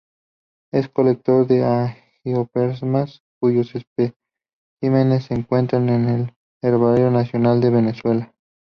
[0.73, 8.33] Es colector de Angiospermas, cuyos especímenes se encuentran en el Herbario Nacional de Venezuela.